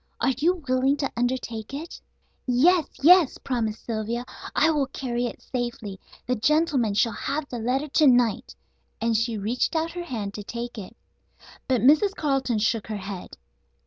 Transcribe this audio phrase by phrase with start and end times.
[0.19, 2.01] Are you willing to undertake it?"
[2.47, 2.87] "Yes!
[3.03, 4.25] Yes!" promised Sylvia.
[4.55, 5.99] "I will carry it safely.
[6.25, 8.55] The gentleman shall have the letter to night,"
[8.99, 10.97] and she reached out her hand to take it.
[11.67, 12.15] But Mrs.
[12.15, 13.37] Carleton shook her head.